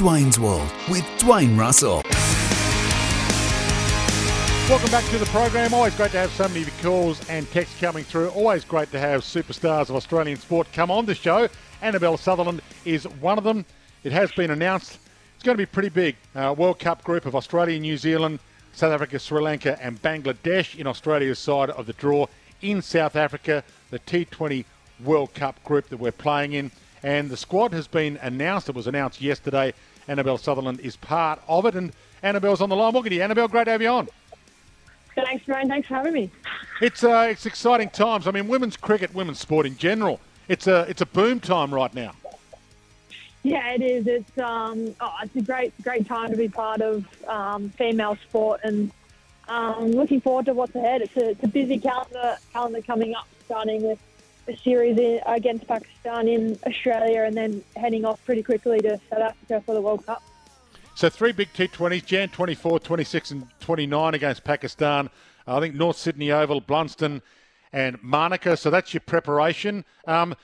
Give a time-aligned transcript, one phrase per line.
[0.00, 2.02] Dwayne's World with Dwayne Russell.
[4.66, 5.74] Welcome back to the program.
[5.74, 8.30] Always great to have so many calls and texts coming through.
[8.30, 11.50] Always great to have superstars of Australian sport come on the show.
[11.82, 13.66] Annabel Sutherland is one of them.
[14.02, 14.98] It has been announced
[15.34, 16.16] it's going to be pretty big.
[16.34, 18.38] Uh, World Cup group of Australia, New Zealand,
[18.72, 22.26] South Africa, Sri Lanka, and Bangladesh in Australia's side of the draw
[22.62, 24.64] in South Africa, the T20
[25.04, 26.70] World Cup group that we're playing in.
[27.02, 28.68] And the squad has been announced.
[28.68, 29.72] It was announced yesterday.
[30.08, 31.74] Annabel Sutherland is part of it.
[31.74, 31.92] And
[32.22, 32.92] Annabel's on the line.
[32.92, 33.48] Welcome to you, Annabel.
[33.48, 34.08] Great to have you on.
[35.14, 35.68] Thanks, Ryan.
[35.68, 36.30] Thanks for having me.
[36.80, 38.26] It's uh, it's exciting times.
[38.26, 40.20] I mean, women's cricket, women's sport in general.
[40.48, 42.12] It's a it's a boom time right now.
[43.42, 44.06] Yeah, it is.
[44.06, 48.60] It's um, oh, it's a great great time to be part of um, female sport,
[48.64, 48.90] and
[49.48, 51.02] um, looking forward to what's ahead.
[51.02, 53.98] It's a, it's a busy calendar calendar coming up, starting with
[54.48, 59.20] a series in, against Pakistan in Australia, and then heading off pretty quickly to South
[59.20, 60.22] Africa for the World Cup.
[60.94, 65.08] So three big T20s, Jan 24, 26 and 29 against Pakistan.
[65.46, 67.22] I think North Sydney Oval, Blundstone
[67.72, 68.56] and Manuka.
[68.56, 69.84] So that's your preparation.
[70.06, 70.34] Um,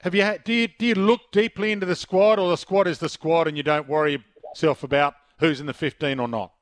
[0.00, 2.86] have you had, do you do you look deeply into the squad, or the squad
[2.86, 6.52] is the squad, and you don't worry yourself about who's in the 15 or not?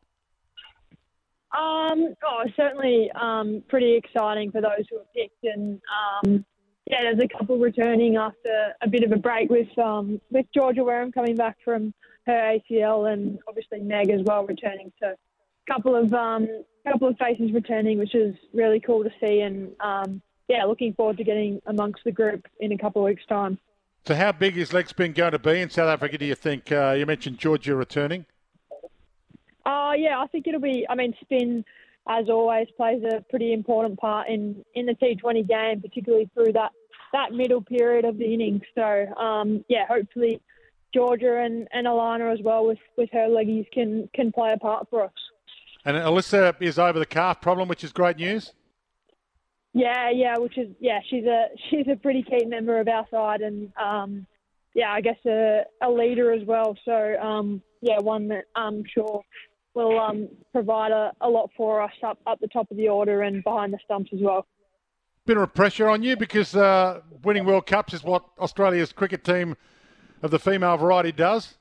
[1.53, 5.81] Um, oh, certainly um, pretty exciting for those who are picked, and
[6.25, 6.45] um,
[6.93, 10.85] yeah, there's a couple returning after a bit of a break with um, with Georgia
[10.85, 11.95] Wareham coming back from
[12.27, 14.93] her ACL, and obviously Meg as well returning.
[15.01, 16.47] So, a couple of um,
[16.87, 21.17] couple of faces returning, which is really cool to see, and um, yeah, looking forward
[21.17, 23.59] to getting amongst the group in a couple of weeks' time.
[24.05, 26.19] So, how big is leg spin going to be in South Africa?
[26.19, 26.71] Do you think?
[26.71, 28.27] Uh, you mentioned Georgia returning.
[29.65, 30.85] Uh, yeah, I think it'll be.
[30.91, 31.65] I mean, spin,
[32.07, 36.73] as always, plays a pretty important part in, in the T20 game, particularly through that,
[37.13, 38.63] that middle period of the innings.
[38.75, 40.41] So, um, yeah, hopefully
[40.95, 44.89] Georgia and, and Alana as well with, with her leggies can, can play a part
[44.91, 45.13] for us.
[45.85, 48.53] And Alyssa is over the calf problem, which is great news.
[49.75, 53.41] Yeah, yeah, which is yeah, she's a she's a pretty key member of our side,
[53.41, 54.27] and um,
[54.75, 56.77] yeah, I guess a, a leader as well.
[56.85, 59.23] So um, yeah, one that I'm sure
[59.75, 63.23] will um, provide a, a lot for us up up the top of the order
[63.23, 64.47] and behind the stumps as well.
[65.25, 69.57] Bit of pressure on you because uh, winning World Cups is what Australia's cricket team
[70.21, 71.59] of the female variety does.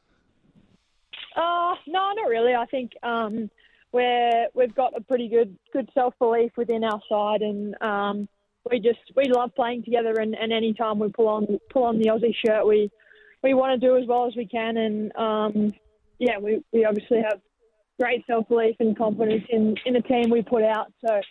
[1.36, 2.56] Uh, no, not really.
[2.56, 3.52] I think um,
[3.92, 8.28] where we've got a pretty good good self belief within our side, and um,
[8.70, 10.14] we just we love playing together.
[10.20, 12.90] And, and any time we pull on pull on the Aussie shirt, we
[13.44, 14.78] we want to do as well as we can.
[14.78, 15.74] And um,
[16.18, 17.40] yeah, we, we obviously have
[18.00, 20.92] great self belief and confidence in in the team we put out.
[21.06, 21.22] So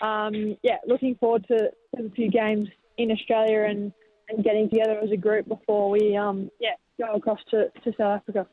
[0.00, 3.92] um, yeah, looking forward to, to the few games in Australia and,
[4.28, 8.20] and getting together as a group before we um, yeah go across to, to South
[8.20, 8.46] Africa.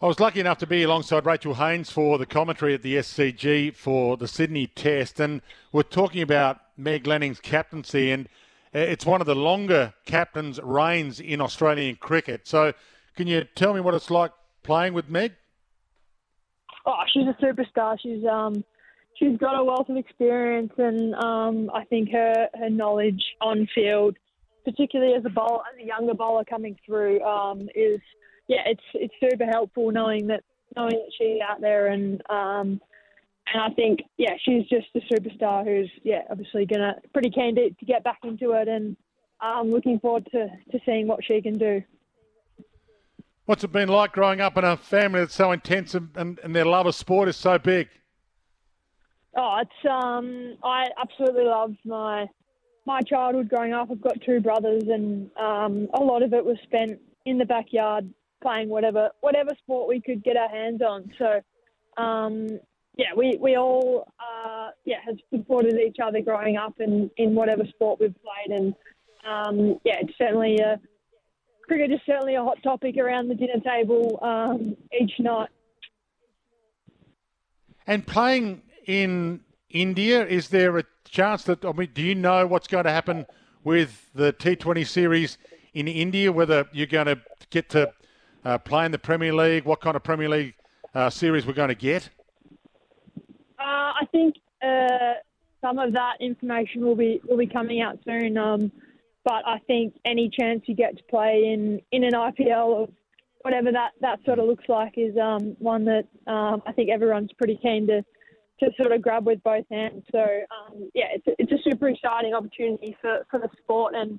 [0.00, 3.72] I was lucky enough to be alongside Rachael Haynes for the commentary at the SCG
[3.74, 8.28] for the Sydney Test, and we're talking about Meg Lanning's captaincy, and
[8.72, 12.48] it's one of the longer captain's reigns in Australian cricket.
[12.48, 12.72] So,
[13.14, 14.32] can you tell me what it's like
[14.64, 15.34] playing with Meg?
[16.84, 17.96] Oh, she's a superstar.
[18.02, 18.64] She's um,
[19.18, 24.16] she's got a wealth of experience, and um, I think her her knowledge on field,
[24.64, 28.00] particularly as a bowler, as a younger bowler coming through, um, is
[28.48, 30.42] yeah, it's it's super helpful knowing that
[30.76, 32.80] knowing that she's out there and um,
[33.52, 37.70] and I think yeah, she's just a superstar who's yeah, obviously gonna pretty keen to,
[37.70, 38.96] to get back into it and
[39.40, 41.82] I'm looking forward to, to seeing what she can do.
[43.44, 46.54] What's it been like growing up in a family that's so intense and, and, and
[46.54, 47.88] their love of sport is so big?
[49.34, 52.28] Oh, it's um, I absolutely love my
[52.84, 53.88] my childhood growing up.
[53.90, 58.12] I've got two brothers, and um, a lot of it was spent in the backyard
[58.42, 61.10] playing whatever whatever sport we could get our hands on.
[61.18, 61.40] So,
[62.02, 62.48] um,
[62.96, 67.64] yeah, we we all uh, yeah have supported each other growing up in, in whatever
[67.66, 68.74] sport we've played, and
[69.26, 70.78] um, yeah, it's certainly a
[71.66, 75.48] cricket is certainly a hot topic around the dinner table um, each night.
[77.86, 79.40] And playing in
[79.70, 83.26] India, is there a chance that I mean, do you know what's going to happen
[83.64, 85.38] with the T20 series
[85.74, 86.32] in India?
[86.32, 87.20] Whether you're going to
[87.50, 87.92] get to
[88.44, 90.54] uh, play in the Premier League, what kind of Premier League
[90.94, 92.08] uh, series we're going to get?
[93.58, 95.14] Uh, I think uh,
[95.60, 98.36] some of that information will be will be coming out soon.
[98.36, 98.72] Um,
[99.24, 102.88] but I think any chance you get to play in, in an IPL or
[103.42, 107.32] whatever that, that sort of looks like is um, one that um, I think everyone's
[107.38, 108.04] pretty keen to
[108.62, 110.04] to sort of grab with both hands.
[110.12, 114.18] So um, yeah, it's a, it's a super exciting opportunity for, for the sport, and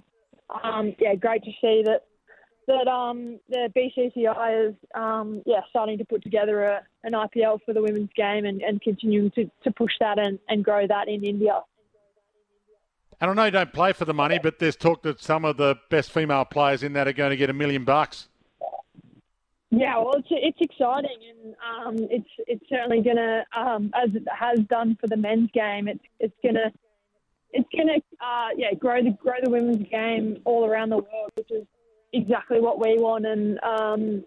[0.63, 2.01] um, yeah, great to see that
[2.67, 7.73] that um, the BCCI is um, yeah starting to put together a, an IPL for
[7.73, 11.23] the women's game and, and continuing to, to push that and, and grow that in
[11.23, 11.61] India.
[13.21, 15.57] And I know you don't play for the money, but there's talk that some of
[15.57, 18.27] the best female players in that are going to get a million bucks.
[19.75, 24.23] Yeah, well, it's it's exciting, and um, it's it's certainly going to, um, as it
[24.31, 26.71] has done for the men's game, it's it's going to
[27.53, 31.49] it's to uh, yeah grow the grow the women's game all around the world, which
[31.49, 31.65] is
[32.13, 34.23] exactly what we want, and um,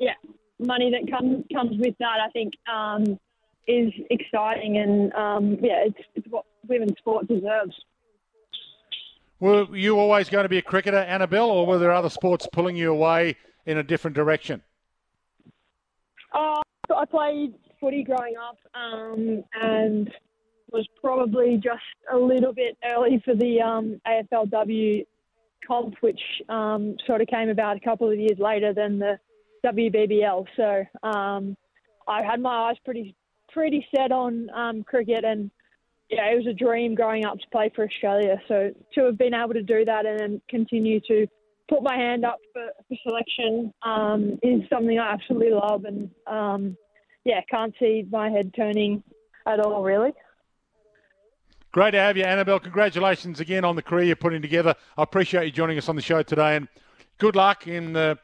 [0.00, 0.14] yeah,
[0.58, 3.20] money that comes comes with that, I think, um,
[3.68, 7.76] is exciting, and um, yeah, it's it's what women's sport deserves.
[9.38, 12.74] Were you always going to be a cricketer, Annabel, or were there other sports pulling
[12.74, 14.60] you away in a different direction?
[16.34, 16.62] Uh,
[16.94, 20.10] I played footy growing up um, and
[20.72, 21.82] was probably just
[22.12, 25.04] a little bit early for the um, AFLW
[25.66, 29.18] comp, which um, sort of came about a couple of years later than the
[29.64, 30.46] WBBL.
[30.56, 31.56] So um,
[32.08, 33.14] I had my eyes pretty
[33.52, 35.50] pretty set on um, cricket, and
[36.08, 38.40] yeah, it was a dream growing up to play for Australia.
[38.48, 41.26] So to have been able to do that and then continue to
[41.72, 46.76] put my hand up for, for selection um, is something I absolutely love, and um,
[47.24, 49.02] yeah, can't see my head turning
[49.46, 50.12] at all, really.
[51.72, 52.60] Great to have you, Annabel.
[52.60, 54.74] Congratulations again on the career you're putting together.
[54.98, 56.68] I appreciate you joining us on the show today, and
[57.18, 58.18] good luck in the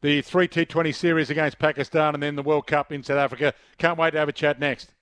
[0.00, 3.54] the three T20 series against Pakistan, and then the World Cup in South Africa.
[3.78, 4.92] Can't wait to have a chat next.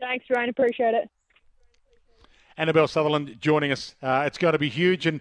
[0.00, 0.50] Thanks, Ryan.
[0.50, 1.08] Appreciate it.
[2.58, 3.94] Annabel Sutherland joining us.
[4.02, 5.20] Uh, it's going to be huge, and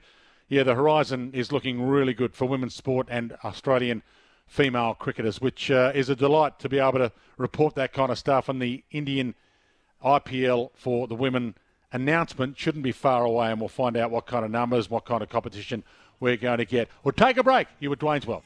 [0.52, 4.04] yeah, the horizon is looking really good for women's sport and Australian
[4.48, 8.18] female cricketers, which uh, is a delight to be able to report that kind of
[8.18, 8.50] stuff.
[8.50, 9.34] And the Indian
[10.04, 11.56] IPL for the women
[11.94, 15.24] announcement shouldn't be far away, and we'll find out what kind of numbers, what kind
[15.24, 15.86] of competition
[16.20, 16.90] we're going to get.
[17.06, 17.70] We'll take a break.
[17.80, 18.40] You were Dwayne's World.